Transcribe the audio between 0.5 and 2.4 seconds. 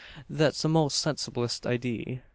the most sensiblest idee."